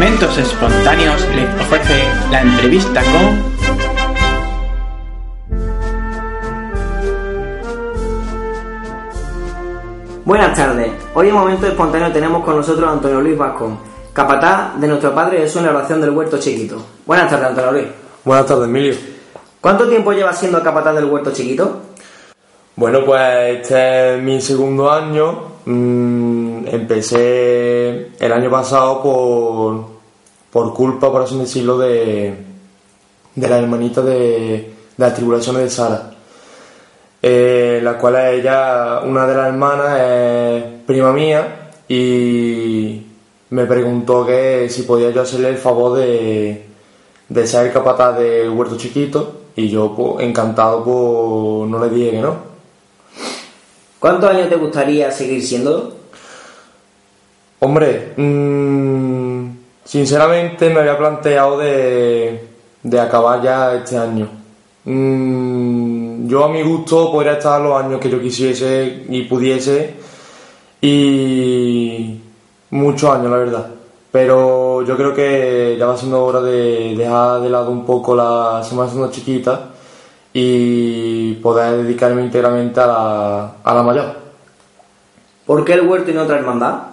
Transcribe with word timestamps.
Momentos 0.00 0.38
Espontáneos 0.38 1.20
le 1.36 1.44
ofrece 1.44 2.04
la 2.30 2.40
entrevista 2.40 3.02
con... 3.02 3.38
Buenas 10.24 10.56
tardes. 10.56 10.90
Hoy 11.12 11.28
en 11.28 11.34
Momento 11.34 11.66
Espontáneo 11.66 12.10
tenemos 12.10 12.42
con 12.42 12.56
nosotros 12.56 12.88
a 12.88 12.92
Antonio 12.92 13.20
Luis 13.20 13.36
Vasco, 13.36 13.76
capataz 14.14 14.80
de 14.80 14.88
nuestro 14.88 15.14
Padre 15.14 15.40
Jesús 15.40 15.58
en 15.58 15.66
la 15.66 15.72
oración 15.76 16.00
del 16.00 16.12
Huerto 16.12 16.38
Chiquito. 16.38 16.82
Buenas 17.04 17.28
tardes, 17.28 17.48
Antonio 17.48 17.72
Luis. 17.72 17.86
Buenas 18.24 18.46
tardes, 18.46 18.64
Emilio. 18.64 18.94
¿Cuánto 19.60 19.86
tiempo 19.86 20.14
lleva 20.14 20.32
siendo 20.32 20.62
capataz 20.62 20.94
del 20.94 21.04
Huerto 21.04 21.30
Chiquito? 21.30 21.76
Bueno, 22.74 23.04
pues 23.04 23.60
este 23.60 24.16
es 24.16 24.22
mi 24.22 24.40
segundo 24.40 24.90
año. 24.90 25.50
Mm, 25.66 26.66
empecé 26.68 28.12
el 28.18 28.32
año 28.32 28.50
pasado 28.50 29.02
por, 29.02 29.89
por 30.52 30.74
culpa, 30.74 31.10
por 31.10 31.22
así 31.22 31.38
decirlo, 31.38 31.78
de, 31.78 32.34
de 33.34 33.48
la 33.48 33.58
hermanita 33.58 34.02
de, 34.02 34.14
de 34.14 34.74
las 34.96 35.14
tribulaciones 35.14 35.62
de 35.62 35.70
Sara. 35.70 36.10
Eh, 37.22 37.80
la 37.82 37.98
cual 37.98 38.16
es 38.16 38.40
ella, 38.40 39.00
una 39.04 39.26
de 39.26 39.34
las 39.34 39.48
hermanas, 39.48 40.00
es 40.00 40.64
prima 40.86 41.12
mía 41.12 41.72
y 41.86 43.02
me 43.50 43.66
preguntó 43.66 44.24
que 44.24 44.68
si 44.70 44.82
podía 44.82 45.10
yo 45.10 45.22
hacerle 45.22 45.50
el 45.50 45.58
favor 45.58 45.98
de, 45.98 46.64
de 47.28 47.46
ser 47.46 47.72
capataz 47.72 48.18
del 48.18 48.50
huerto 48.50 48.78
chiquito 48.78 49.40
y 49.54 49.68
yo 49.68 49.94
pues, 49.94 50.24
encantado 50.26 50.82
pues 50.82 51.70
no 51.70 51.78
le 51.84 51.90
dije 51.90 52.12
que 52.12 52.20
no. 52.20 52.50
¿Cuántos 53.98 54.30
años 54.30 54.48
te 54.48 54.56
gustaría 54.56 55.12
seguir 55.12 55.42
siendo? 55.42 55.94
Hombre, 57.58 58.14
mm, 58.16 59.59
sinceramente 59.90 60.70
me 60.70 60.78
había 60.78 60.96
planteado 60.96 61.58
de, 61.58 62.48
de 62.80 63.00
acabar 63.00 63.42
ya 63.42 63.74
este 63.74 63.98
año. 63.98 64.28
Mm, 64.84 66.28
yo 66.28 66.44
a 66.44 66.48
mi 66.48 66.62
gusto 66.62 67.10
podría 67.10 67.32
estar 67.32 67.60
los 67.60 67.82
años 67.82 68.00
que 68.00 68.08
yo 68.08 68.20
quisiese 68.20 69.06
y 69.08 69.22
pudiese 69.22 69.96
y 70.80 72.20
muchos 72.70 73.10
años 73.10 73.32
la 73.32 73.36
verdad. 73.38 73.66
Pero 74.12 74.82
yo 74.82 74.96
creo 74.96 75.12
que 75.12 75.76
ya 75.76 75.86
va 75.86 75.96
siendo 75.96 76.24
hora 76.24 76.40
de 76.40 76.94
dejar 76.96 77.40
de 77.40 77.50
lado 77.50 77.72
un 77.72 77.84
poco 77.84 78.14
la 78.14 78.62
Semana 78.62 78.88
Santa 78.88 79.10
chiquita 79.10 79.70
y 80.32 81.34
poder 81.42 81.82
dedicarme 81.82 82.22
íntegramente 82.22 82.78
a 82.80 82.86
la, 82.86 83.52
a 83.64 83.74
la 83.74 83.82
mayor. 83.82 84.14
¿Por 85.46 85.64
qué 85.64 85.72
el 85.72 85.88
huerto 85.88 86.12
y 86.12 86.14
no 86.14 86.22
otra 86.22 86.38
hermandad? 86.38 86.89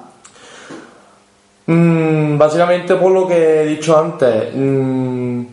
Mm, 1.68 2.38
básicamente 2.38 2.96
por 2.96 3.12
lo 3.12 3.28
que 3.28 3.62
he 3.62 3.66
dicho 3.66 3.98
antes. 3.98 4.54
Mm, 4.56 5.44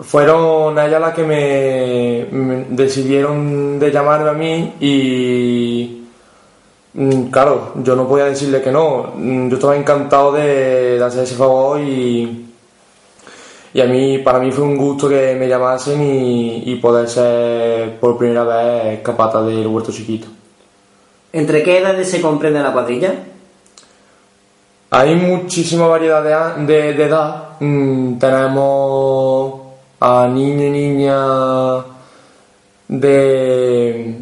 fueron 0.00 0.78
ellas 0.78 1.00
las 1.00 1.14
que 1.14 1.22
me, 1.24 2.64
decidieron 2.70 3.78
de 3.78 3.90
llamarme 3.92 4.30
a 4.30 4.32
mí 4.32 4.72
y 4.80 6.02
mm, 6.94 7.24
claro, 7.30 7.74
yo 7.76 7.94
no 7.94 8.08
podía 8.08 8.24
decirle 8.26 8.60
que 8.60 8.72
no. 8.72 9.12
Mm, 9.16 9.48
Yo 9.48 9.54
estaba 9.56 9.76
encantado 9.76 10.32
de, 10.32 10.98
de 10.98 11.04
hacer 11.04 11.22
ese 11.24 11.36
favor 11.36 11.80
y, 11.80 12.46
y 13.72 13.80
a 13.80 13.86
mí, 13.86 14.18
para 14.18 14.40
mí 14.40 14.50
fue 14.50 14.64
un 14.64 14.76
gusto 14.76 15.08
que 15.08 15.36
me 15.38 15.48
llamasen 15.48 16.02
y, 16.02 16.62
y 16.72 16.76
poder 16.76 17.08
ser 17.08 17.98
por 18.00 18.18
primera 18.18 18.44
vez 18.44 19.00
capata 19.02 19.42
del 19.42 19.66
huerto 19.68 19.92
chiquito. 19.92 20.26
¿Entre 21.32 21.62
qué 21.62 21.78
edades 21.78 22.10
se 22.10 22.20
comprende 22.20 22.60
la 22.60 22.72
cuadrilla? 22.72 23.14
Hay 24.96 25.16
muchísima 25.16 25.88
variedad 25.88 26.54
de, 26.54 26.92
de 26.92 27.04
edad. 27.04 27.58
Mm, 27.58 28.16
tenemos 28.16 29.54
a 29.98 30.28
niños 30.28 30.62
y 30.62 30.70
niñas 30.70 31.84
de 32.86 34.18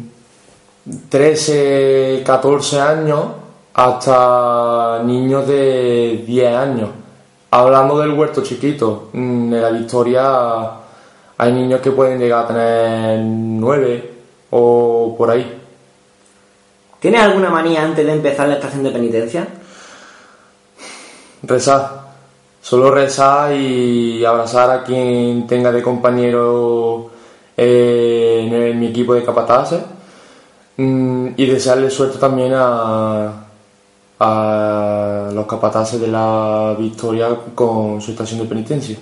13, 1.09 2.23
14 2.25 2.81
años 2.81 3.23
hasta 3.75 5.03
niños 5.05 5.47
de 5.47 6.23
10 6.25 6.55
años. 6.55 6.89
Hablando 7.51 7.99
del 7.99 8.13
huerto 8.13 8.41
chiquito, 8.41 9.09
mm, 9.13 9.53
en 9.53 9.61
la 9.61 9.69
Victoria 9.69 10.71
hay 11.37 11.53
niños 11.53 11.81
que 11.81 11.91
pueden 11.91 12.17
llegar 12.17 12.45
a 12.45 12.47
tener 12.47 13.19
9 13.19 14.11
o 14.49 15.13
por 15.15 15.29
ahí. 15.29 15.55
¿Tienes 16.99 17.21
alguna 17.21 17.51
manía 17.51 17.83
antes 17.83 18.03
de 18.03 18.11
empezar 18.11 18.47
la 18.47 18.55
estación 18.55 18.81
de 18.81 18.89
penitencia? 18.89 19.47
Rezar. 21.43 22.03
Solo 22.61 22.91
rezar 22.91 23.53
y 23.53 24.23
abrazar 24.23 24.71
a 24.71 24.83
quien 24.83 25.45
tenga 25.47 25.71
de 25.71 25.83
compañero 25.83 27.09
eh, 27.57 28.43
en, 28.47 28.53
el- 28.53 28.75
mi 28.75 28.87
equipo 28.87 29.13
de 29.13 29.23
capataces. 29.23 29.81
Mm, 30.77 31.29
y 31.37 31.45
desearle 31.45 31.89
suerte 31.89 32.17
también 32.17 32.53
a, 32.55 33.45
a 34.19 35.29
los 35.33 35.45
capataces 35.45 35.99
de 36.01 36.07
la 36.07 36.75
Victoria 36.79 37.29
con 37.53 38.01
su 38.01 38.11
estación 38.11 38.39
de 38.39 38.45
penitencia. 38.45 38.97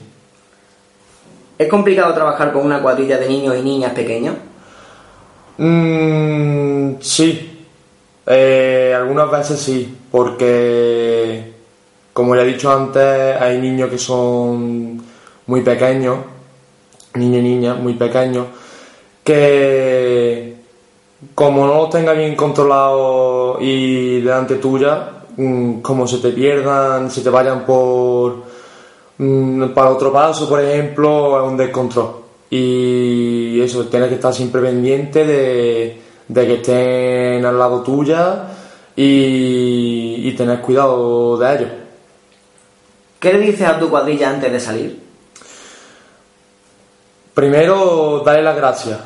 ¿Es 1.58 1.68
complicado 1.70 2.14
trabajar 2.14 2.52
con 2.52 2.66
una 2.66 2.82
cuadrilla 2.82 3.18
de 3.20 3.30
niños 3.30 3.56
y 3.58 3.62
niñas 3.62 3.94
pequeños? 3.94 4.36
Mm, 5.58 6.96
sí, 7.02 7.48
Eh, 8.28 8.94
algunas 8.96 9.30
veces 9.32 9.60
sí, 9.60 9.98
porque 10.12 11.51
como 12.22 12.36
ya 12.36 12.44
he 12.44 12.46
dicho 12.46 12.72
antes, 12.72 13.02
hay 13.42 13.60
niños 13.60 13.90
que 13.90 13.98
son 13.98 15.02
muy 15.48 15.62
pequeños, 15.62 16.18
niños 17.16 17.40
y 17.40 17.42
niñas 17.42 17.80
muy 17.80 17.96
pequeños, 17.96 18.46
que 19.24 20.56
como 21.34 21.66
no 21.66 21.74
los 21.78 21.90
tenga 21.90 22.14
bien 22.14 22.36
controlados 22.36 23.58
y 23.60 24.22
delante 24.22 24.58
tuya, 24.58 25.24
mm, 25.36 25.80
como 25.82 26.06
se 26.06 26.20
te 26.20 26.30
pierdan, 26.30 27.10
se 27.10 27.22
te 27.22 27.32
vayan 27.32 27.66
por 27.66 28.44
mm, 29.18 29.70
para 29.74 29.90
otro 29.90 30.14
paso, 30.14 30.48
por 30.48 30.62
ejemplo, 30.62 31.44
es 31.44 31.52
un 31.52 31.58
descontrol. 31.58 32.12
Y 32.52 33.60
eso, 33.62 33.88
tienes 33.88 34.10
que 34.10 34.16
estar 34.16 34.32
siempre 34.32 34.62
pendiente 34.62 35.26
de, 35.26 36.02
de 36.28 36.46
que 36.48 36.54
estén 36.54 37.44
al 37.46 37.58
lado 37.58 37.82
tuya 37.82 38.44
y 38.96 40.32
tener 40.34 40.62
cuidado 40.62 41.36
de 41.40 41.56
ellos. 41.56 41.81
¿Qué 43.22 43.32
le 43.32 43.40
dices 43.40 43.68
a 43.68 43.78
tu 43.78 43.88
cuadrilla 43.88 44.32
antes 44.32 44.52
de 44.52 44.60
salir? 44.60 45.00
Primero, 47.36 48.24
darle 48.26 48.42
las 48.42 48.56
gracias 48.56 49.00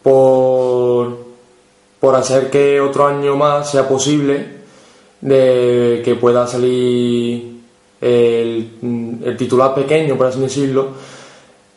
por, 0.00 1.18
por 1.98 2.14
hacer 2.14 2.50
que 2.50 2.80
otro 2.80 3.04
año 3.04 3.34
más 3.34 3.68
sea 3.68 3.88
posible, 3.88 4.46
de 5.20 6.02
que 6.04 6.14
pueda 6.14 6.46
salir 6.46 7.62
el, 8.00 9.36
titular 9.36 9.74
pequeño, 9.74 10.16
por 10.16 10.26
así 10.26 10.38
decirlo, 10.38 10.90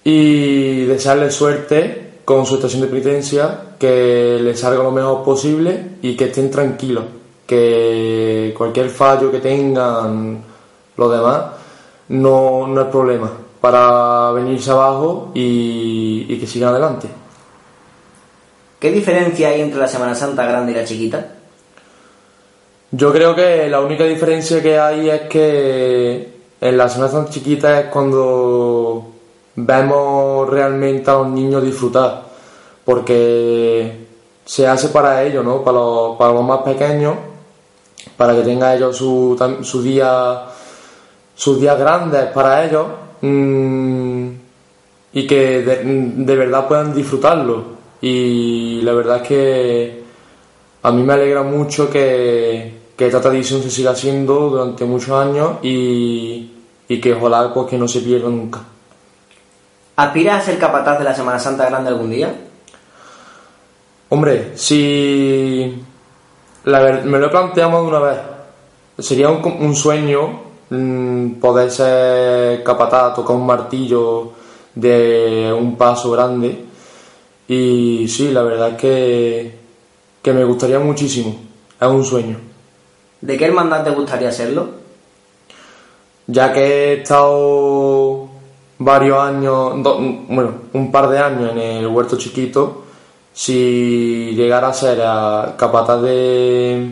y 0.03 0.85
desearle 0.85 1.31
suerte 1.31 2.19
con 2.25 2.45
su 2.45 2.55
estación 2.55 2.83
de 2.83 2.89
penitencia, 2.89 3.59
que 3.79 4.37
le 4.39 4.55
salga 4.55 4.83
lo 4.83 4.91
mejor 4.91 5.23
posible 5.23 5.97
y 6.03 6.15
que 6.15 6.25
estén 6.25 6.51
tranquilos, 6.51 7.05
que 7.47 8.53
cualquier 8.55 8.91
fallo 8.91 9.31
que 9.31 9.39
tengan 9.39 10.54
los 10.97 11.11
demás 11.11 11.43
no, 12.09 12.67
no 12.67 12.81
es 12.81 12.87
problema 12.87 13.31
para 13.61 14.31
venirse 14.31 14.71
abajo 14.71 15.31
y, 15.33 16.25
y 16.29 16.39
que 16.39 16.45
sigan 16.47 16.69
adelante. 16.69 17.07
¿Qué 18.79 18.91
diferencia 18.91 19.49
hay 19.49 19.61
entre 19.61 19.79
la 19.79 19.87
Semana 19.87 20.13
Santa 20.13 20.45
grande 20.45 20.71
y 20.71 20.75
la 20.75 20.85
chiquita? 20.85 21.25
Yo 22.91 23.11
creo 23.11 23.35
que 23.35 23.67
la 23.67 23.81
única 23.81 24.03
diferencia 24.03 24.61
que 24.61 24.77
hay 24.77 25.09
es 25.09 25.21
que 25.21 26.35
en 26.61 26.77
la 26.77 26.87
Semana 26.87 27.11
Santa 27.11 27.31
chiquita 27.31 27.79
es 27.79 27.85
cuando 27.87 29.07
vemos 29.55 30.49
realmente 30.49 31.09
a 31.09 31.15
los 31.15 31.27
niños 31.29 31.63
disfrutar, 31.63 32.23
porque 32.83 34.05
se 34.45 34.67
hace 34.67 34.89
para 34.89 35.23
ellos, 35.23 35.43
¿no? 35.43 35.63
Para 35.63 35.77
los, 35.77 36.17
para 36.17 36.33
los 36.33 36.43
más 36.43 36.59
pequeños, 36.59 37.15
para 38.15 38.35
que 38.35 38.41
tengan 38.41 38.77
ellos 38.77 38.95
su, 38.95 39.35
su 39.63 39.81
día, 39.81 40.45
sus 41.35 41.59
días 41.59 41.77
grandes 41.77 42.25
para 42.27 42.65
ellos 42.65 42.87
mm, 43.21 44.27
y 45.13 45.27
que 45.27 45.61
de, 45.61 45.81
de 45.83 46.35
verdad 46.35 46.67
puedan 46.67 46.93
disfrutarlo. 46.93 47.75
Y 48.01 48.81
la 48.81 48.93
verdad 48.93 49.17
es 49.17 49.27
que 49.27 50.03
a 50.83 50.91
mí 50.91 51.03
me 51.03 51.13
alegra 51.13 51.43
mucho 51.43 51.89
que, 51.89 52.73
que 52.95 53.07
esta 53.07 53.21
tradición 53.21 53.61
se 53.61 53.69
siga 53.69 53.91
haciendo 53.91 54.49
durante 54.49 54.85
muchos 54.85 55.09
años 55.09 55.57
y, 55.63 56.51
y 56.87 57.01
que 57.01 57.13
ojalá 57.13 57.53
pues, 57.53 57.67
que 57.67 57.77
no 57.77 57.87
se 57.87 58.01
pierda 58.01 58.29
nunca. 58.29 58.61
¿Aspiras 59.95 60.41
a 60.41 60.45
ser 60.45 60.59
capataz 60.59 60.99
de 60.99 61.05
la 61.05 61.15
Semana 61.15 61.39
Santa 61.39 61.65
grande 61.69 61.89
algún 61.89 62.11
día? 62.11 62.35
Hombre, 64.09 64.51
si 64.55 65.83
la 66.65 67.01
me 67.03 67.17
lo 67.17 67.27
he 67.27 67.29
planteado 67.29 67.71
más 67.71 67.81
de 67.81 67.87
una 67.87 67.99
vez, 67.99 68.17
sería 68.99 69.29
un, 69.29 69.43
un 69.43 69.75
sueño, 69.75 70.41
poder 71.41 71.71
ser 71.71 72.63
capataz, 72.63 73.13
tocar 73.15 73.35
un 73.35 73.45
martillo 73.45 74.31
de 74.73 75.53
un 75.57 75.75
paso 75.77 76.11
grande. 76.11 76.65
Y 77.47 78.07
sí, 78.07 78.31
la 78.31 78.41
verdad 78.43 78.69
es 78.69 78.75
que, 78.77 79.55
que 80.21 80.33
me 80.33 80.43
gustaría 80.43 80.79
muchísimo. 80.79 81.35
Es 81.79 81.87
un 81.87 82.03
sueño. 82.05 82.37
¿De 83.21 83.37
qué 83.37 83.45
hermandad 83.45 83.83
te 83.83 83.91
gustaría 83.91 84.31
serlo? 84.31 84.69
Ya 86.27 86.51
que 86.53 86.59
he 86.61 86.93
estado 87.01 88.27
varios 88.79 89.19
años, 89.19 89.83
do- 89.83 89.97
bueno, 90.27 90.51
un 90.73 90.91
par 90.91 91.09
de 91.09 91.19
años 91.19 91.51
en 91.51 91.57
el 91.59 91.87
huerto 91.87 92.17
chiquito, 92.17 92.83
si 93.33 94.31
llegara 94.35 94.69
a 94.69 94.73
ser 94.73 95.01
a 95.03 95.55
capataz 95.57 96.01
de, 96.01 96.89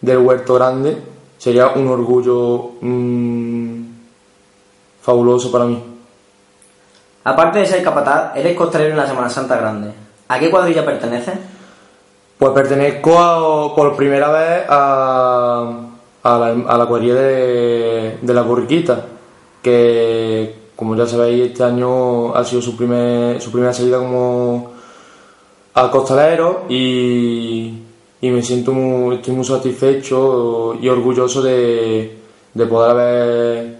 del 0.00 0.18
huerto 0.18 0.54
grande, 0.54 0.96
sería 1.42 1.70
un 1.74 1.88
orgullo 1.88 2.70
mm, 2.80 3.82
fabuloso 5.02 5.50
para 5.50 5.64
mí. 5.64 5.82
Aparte 7.24 7.58
de 7.58 7.66
ser 7.66 7.82
capataz, 7.82 8.36
eres 8.36 8.56
costalero 8.56 8.92
en 8.92 8.96
la 8.98 9.08
Semana 9.08 9.28
Santa 9.28 9.56
Grande. 9.56 9.90
¿A 10.28 10.38
qué 10.38 10.50
cuadrilla 10.52 10.84
perteneces? 10.84 11.34
Pues 12.38 12.52
pertenezco 12.52 13.18
a- 13.18 13.74
por 13.74 13.96
primera 13.96 14.30
vez 14.30 14.64
a, 14.68 15.68
a 16.22 16.38
la, 16.38 16.46
a 16.68 16.78
la 16.78 16.86
cuadrilla 16.86 17.14
de, 17.14 18.18
de 18.22 18.34
la 18.34 18.42
borriquita, 18.42 19.04
que 19.60 20.54
como 20.76 20.94
ya 20.94 21.06
sabéis 21.08 21.50
este 21.50 21.64
año 21.64 22.34
ha 22.36 22.44
sido 22.44 22.62
su, 22.62 22.76
primer, 22.76 23.40
su 23.40 23.50
primera 23.50 23.72
salida 23.72 23.98
como 23.98 24.70
a 25.74 25.90
costalero 25.90 26.66
y, 26.68 27.82
y 28.22 28.30
me 28.30 28.40
siento 28.42 28.72
muy, 28.72 29.16
estoy 29.16 29.34
muy 29.34 29.44
satisfecho 29.44 30.74
y 30.80 30.88
orgulloso 30.88 31.42
de, 31.42 32.16
de 32.54 32.66
poder 32.66 32.90
haber 32.92 33.76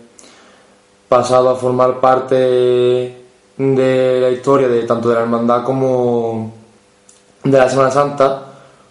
pasado 1.09 1.49
a 1.49 1.55
formar 1.57 2.01
parte 2.01 2.35
de 3.57 4.19
la 4.21 4.31
historia 4.31 4.67
de 4.69 4.83
tanto 4.83 5.09
de 5.09 5.15
la 5.15 5.21
hermandad 5.23 5.63
como 5.63 6.53
de 7.45 7.57
la 7.57 7.69
Semana 7.71 7.91
Santa 7.91 8.43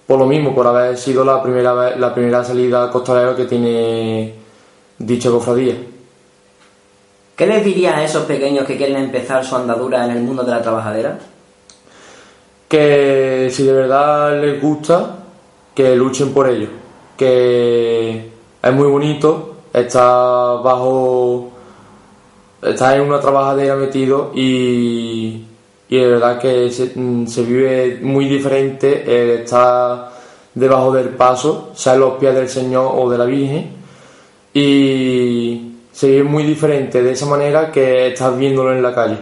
por 0.07 0.19
lo 0.19 0.25
mismo, 0.25 0.53
por 0.53 0.67
haber 0.67 0.97
sido 0.97 1.23
la 1.23 1.41
primera 1.41 1.73
vez- 1.73 1.97
la 1.97 2.13
primera 2.13 2.43
salida 2.43 2.89
costalero 2.91 3.35
que 3.35 3.45
tiene 3.45 4.33
dicha 4.97 5.29
cofradía. 5.29 5.75
¿Qué 7.35 7.45
les 7.47 7.63
dirías 7.63 7.95
a 7.95 8.03
esos 8.03 8.23
pequeños 8.25 8.65
que 8.65 8.75
quieren 8.77 8.97
empezar 8.97 9.43
su 9.45 9.55
andadura 9.55 10.03
en 10.05 10.11
el 10.11 10.23
mundo 10.23 10.43
de 10.43 10.51
la 10.51 10.61
trabajadera? 10.61 11.17
Que 12.67 13.49
si 13.51 13.63
de 13.63 13.73
verdad 13.73 14.39
les 14.41 14.61
gusta, 14.61 15.17
que 15.75 15.95
luchen 15.95 16.33
por 16.33 16.49
ello. 16.49 16.67
Que 17.17 18.29
es 18.61 18.73
muy 18.73 18.87
bonito, 18.87 19.55
está 19.73 20.03
bajo. 20.63 21.51
está 22.61 22.95
en 22.95 23.01
una 23.03 23.19
trabajadera 23.19 23.75
metido 23.75 24.31
y. 24.35 25.45
y 25.89 25.97
de 25.97 26.07
verdad 26.07 26.39
que 26.39 26.69
se, 26.71 26.91
mm, 26.95 27.27
se 27.27 27.43
vive 27.43 27.99
muy 28.01 28.25
diferente 28.25 29.03
el 29.05 29.41
estar 29.41 30.11
debajo 30.53 30.91
del 30.91 31.09
paso, 31.09 31.71
sea 31.75 31.93
en 31.95 32.01
los 32.01 32.13
pies 32.15 32.33
del 32.35 32.49
Señor 32.49 32.91
o 32.95 33.09
de 33.09 33.17
la 33.17 33.25
Virgen. 33.25 33.71
Y 34.53 35.71
se 35.91 36.07
vive 36.07 36.23
muy 36.23 36.43
diferente 36.43 37.01
de 37.01 37.11
esa 37.11 37.25
manera 37.25 37.71
que 37.71 38.07
estás 38.07 38.37
viéndolo 38.37 38.73
en 38.73 38.81
la 38.81 38.93
calle. 38.93 39.17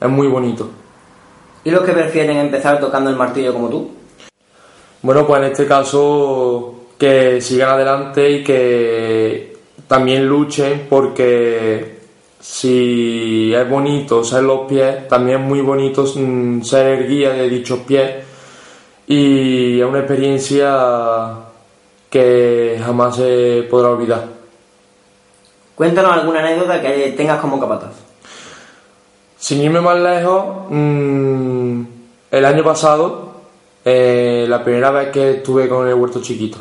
Es 0.00 0.08
muy 0.08 0.28
bonito. 0.28 0.68
¿Y 1.64 1.70
los 1.70 1.82
que 1.82 1.92
prefieren 1.92 2.36
empezar 2.36 2.78
tocando 2.78 3.10
el 3.10 3.16
martillo 3.16 3.52
como 3.54 3.68
tú? 3.68 3.90
Bueno, 5.04 5.26
pues 5.26 5.42
en 5.42 5.48
este 5.48 5.66
caso 5.66 6.74
que 6.98 7.38
sigan 7.38 7.72
adelante 7.72 8.30
y 8.30 8.42
que 8.42 9.54
también 9.86 10.26
luchen 10.26 10.86
porque 10.88 11.98
si 12.40 13.52
es 13.54 13.68
bonito 13.68 14.24
ser 14.24 14.44
los 14.44 14.60
pies, 14.60 15.06
también 15.06 15.42
es 15.42 15.46
muy 15.46 15.60
bonito 15.60 16.04
mm, 16.04 16.62
ser 16.62 16.86
el 16.86 17.06
guía 17.06 17.34
de 17.34 17.50
dichos 17.50 17.80
pies 17.80 18.24
y 19.06 19.78
es 19.78 19.86
una 19.86 19.98
experiencia 19.98 21.34
que 22.08 22.80
jamás 22.82 23.16
se 23.16 23.66
podrá 23.70 23.90
olvidar. 23.90 24.24
Cuéntanos 25.74 26.12
alguna 26.14 26.40
anécdota 26.40 26.80
que 26.80 27.12
tengas 27.14 27.40
como 27.40 27.60
capataz. 27.60 27.92
Sin 29.36 29.60
irme 29.60 29.82
más 29.82 30.00
lejos, 30.00 30.64
mm, 30.70 31.82
el 32.30 32.44
año 32.46 32.64
pasado, 32.64 33.33
eh, 33.84 34.46
la 34.48 34.62
primera 34.62 34.90
vez 34.90 35.10
que 35.10 35.30
estuve 35.32 35.68
con 35.68 35.86
el 35.86 35.94
huerto 35.94 36.20
chiquito, 36.22 36.58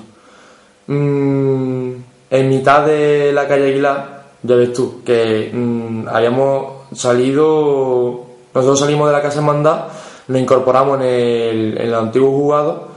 mm, 0.87 1.91
en 2.29 2.49
mitad 2.49 2.85
de 2.85 3.31
la 3.31 3.47
calle 3.47 3.69
Aguilar, 3.69 4.23
ya 4.41 4.55
ves 4.55 4.73
tú, 4.73 5.03
que 5.03 5.51
mm, 5.53 6.07
habíamos 6.07 6.87
salido, 6.93 8.25
nosotros 8.53 8.79
salimos 8.79 9.07
de 9.07 9.13
la 9.13 9.21
casa 9.21 9.39
hermandad, 9.39 9.85
nos 10.27 10.41
incorporamos 10.41 10.99
en 10.99 11.05
el, 11.05 11.77
en 11.77 11.87
el 11.87 11.95
antiguo 11.95 12.31
jugado 12.31 12.87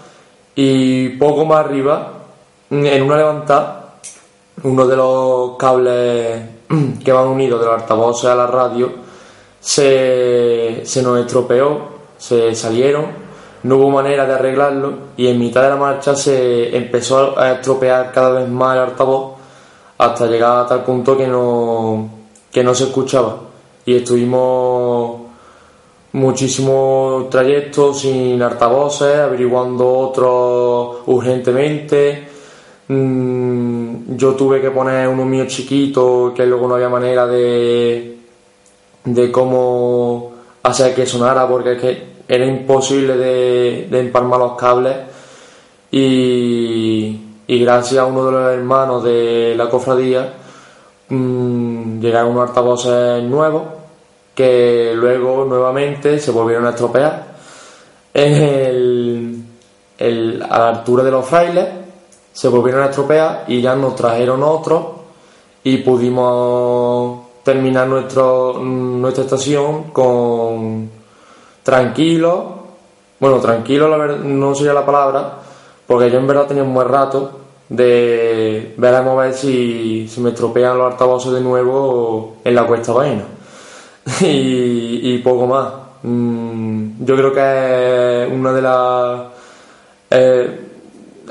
y 0.54 1.10
poco 1.10 1.44
más 1.44 1.64
arriba, 1.64 2.12
mm, 2.70 2.86
en 2.86 3.02
una 3.02 3.16
levantada, 3.16 3.98
uno 4.62 4.86
de 4.86 4.96
los 4.96 5.56
cables 5.56 6.42
que 7.04 7.12
van 7.12 7.28
unidos 7.28 7.60
de 7.60 7.66
los 7.66 7.80
altavoces 7.80 8.24
a 8.30 8.34
la 8.34 8.46
radio 8.46 8.90
se, 9.60 10.82
se 10.84 11.02
nos 11.02 11.18
estropeó, 11.18 11.80
se 12.18 12.54
salieron, 12.54 13.25
no 13.66 13.78
hubo 13.78 13.90
manera 13.90 14.24
de 14.26 14.34
arreglarlo 14.34 14.92
y 15.16 15.26
en 15.26 15.38
mitad 15.40 15.62
de 15.62 15.70
la 15.70 15.76
marcha 15.76 16.14
se 16.14 16.76
empezó 16.76 17.36
a 17.38 17.52
estropear 17.52 18.12
cada 18.12 18.30
vez 18.40 18.48
más 18.48 18.76
el 18.76 18.82
altavoz 18.82 19.34
hasta 19.98 20.26
llegar 20.26 20.64
a 20.64 20.66
tal 20.66 20.84
punto 20.84 21.16
que 21.16 21.26
no, 21.26 22.08
que 22.52 22.62
no 22.62 22.74
se 22.74 22.84
escuchaba 22.84 23.38
y 23.84 23.96
estuvimos 23.96 25.16
muchísimos 26.12 27.28
trayectos 27.28 28.00
sin 28.00 28.40
altavoces, 28.40 29.16
averiguando 29.18 29.86
otros 29.86 30.98
urgentemente. 31.06 32.28
Mm, 32.88 34.16
yo 34.16 34.34
tuve 34.34 34.60
que 34.60 34.70
poner 34.70 35.08
uno 35.08 35.24
mío 35.24 35.44
chiquito 35.46 36.32
que 36.34 36.46
luego 36.46 36.68
no 36.68 36.76
había 36.76 36.88
manera 36.88 37.26
de, 37.26 38.16
de 39.04 39.32
cómo 39.32 40.32
hacer 40.62 40.94
que 40.94 41.04
sonara 41.04 41.48
porque 41.48 41.72
es 41.72 41.80
que 41.80 42.15
era 42.28 42.44
imposible 42.46 43.16
de, 43.16 43.88
de 43.90 44.00
empalmar 44.00 44.40
los 44.40 44.52
cables. 44.56 44.96
Y, 45.90 47.20
y 47.46 47.58
gracias 47.60 48.00
a 48.00 48.06
uno 48.06 48.24
de 48.26 48.32
los 48.32 48.52
hermanos 48.52 49.04
de 49.04 49.54
la 49.56 49.68
cofradía 49.70 50.34
mm, 51.08 52.00
llegaron 52.00 52.32
unos 52.32 52.48
altavoces 52.48 53.22
nuevos 53.22 53.62
que 54.34 54.92
luego 54.94 55.44
nuevamente 55.46 56.18
se 56.18 56.30
volvieron 56.32 56.66
a 56.66 56.70
estropear. 56.70 57.36
El, 58.12 59.42
el- 59.98 60.42
a 60.48 60.58
la 60.58 60.68
altura 60.70 61.02
de 61.04 61.10
los 61.10 61.24
frailes 61.26 61.66
se 62.32 62.48
volvieron 62.48 62.82
a 62.82 62.86
estropear 62.86 63.44
y 63.48 63.60
ya 63.62 63.74
nos 63.76 63.94
trajeron 63.96 64.42
otros 64.42 64.84
y 65.64 65.78
pudimos 65.78 67.20
terminar 67.42 67.86
nuestro, 67.88 68.58
nuestra 68.62 69.24
estación 69.24 69.84
con 69.92 70.90
tranquilo 71.66 72.54
bueno 73.18 73.40
tranquilo 73.40 73.88
la 73.88 73.96
verdad, 73.96 74.18
no 74.18 74.54
sería 74.54 74.72
la 74.72 74.86
palabra 74.86 75.32
porque 75.86 76.10
yo 76.10 76.18
en 76.18 76.26
verdad 76.28 76.46
tenía 76.46 76.62
un 76.62 76.72
buen 76.72 76.88
rato 76.88 77.40
de 77.68 78.74
veremos 78.76 79.18
a 79.18 79.22
ver 79.22 79.34
si, 79.34 80.06
si 80.08 80.20
me 80.20 80.30
estropean 80.30 80.78
los 80.78 80.92
altavoces 80.92 81.32
de 81.32 81.40
nuevo 81.40 82.36
en 82.44 82.54
la 82.54 82.64
cuesta 82.66 82.92
vaina 82.92 83.24
y, 84.20 85.14
y 85.14 85.18
poco 85.18 85.46
más. 85.48 85.66
Mm, 86.02 87.04
yo 87.04 87.16
creo 87.16 87.32
que 87.32 88.24
es 88.24 88.32
una 88.32 88.52
de 88.52 88.62
las 88.62 89.20
eh, 90.10 90.60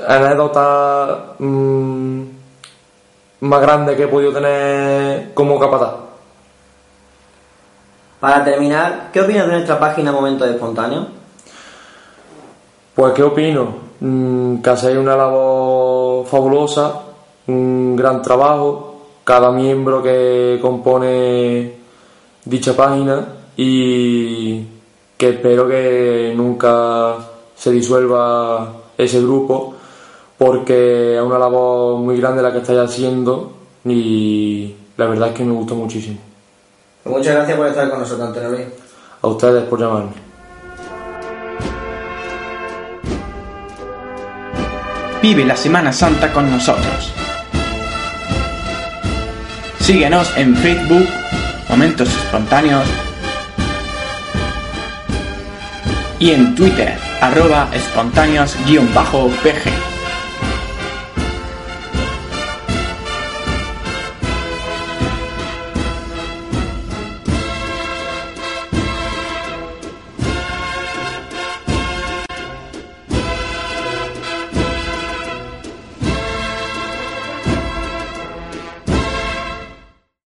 anécdotas 0.06 1.18
mm, 1.38 2.22
más 3.40 3.60
grandes 3.62 3.96
que 3.96 4.02
he 4.02 4.08
podido 4.08 4.32
tener 4.32 5.32
como 5.32 5.58
capataz. 5.58 6.05
Para 8.20 8.42
terminar, 8.44 9.10
¿qué 9.12 9.20
opinas 9.20 9.46
de 9.46 9.52
nuestra 9.52 9.78
página 9.78 10.10
Momento 10.10 10.44
de 10.44 10.52
Espontáneo? 10.52 11.06
Pues, 12.94 13.12
¿qué 13.12 13.22
opino? 13.22 13.86
Mm, 14.00 14.56
que 14.62 14.70
hacéis 14.70 14.96
una 14.96 15.16
labor 15.16 16.26
fabulosa, 16.26 17.02
un 17.46 17.94
gran 17.94 18.22
trabajo, 18.22 19.08
cada 19.22 19.50
miembro 19.50 20.02
que 20.02 20.58
compone 20.62 21.74
dicha 22.44 22.74
página 22.74 23.26
y 23.56 24.64
que 25.16 25.30
espero 25.30 25.68
que 25.68 26.32
nunca 26.34 27.16
se 27.54 27.70
disuelva 27.70 28.72
ese 28.96 29.20
grupo 29.20 29.74
porque 30.38 31.16
es 31.16 31.22
una 31.22 31.38
labor 31.38 31.98
muy 31.98 32.18
grande 32.18 32.42
la 32.42 32.52
que 32.52 32.58
estáis 32.58 32.78
haciendo 32.78 33.52
y 33.84 34.74
la 34.96 35.06
verdad 35.06 35.28
es 35.28 35.34
que 35.34 35.44
me 35.44 35.52
gustó 35.52 35.74
muchísimo. 35.74 36.18
Pues 37.06 37.18
muchas 37.18 37.34
gracias 37.36 37.56
por 37.56 37.68
estar 37.68 37.88
con 37.88 38.00
nosotros, 38.00 38.26
Antonio 38.26 38.50
Luis. 38.50 38.66
A 39.22 39.28
ustedes 39.28 39.62
por 39.68 39.78
llamarme. 39.78 40.10
Vive 45.22 45.44
la 45.44 45.56
Semana 45.56 45.92
Santa 45.92 46.32
con 46.32 46.50
nosotros. 46.50 47.12
Síguenos 49.78 50.36
en 50.36 50.56
Facebook, 50.56 51.06
Momentos 51.68 52.08
Espontáneos, 52.08 52.88
y 56.18 56.32
en 56.32 56.56
Twitter, 56.56 56.98
arroba 57.20 57.68
espontáneos-pg. 57.72 59.85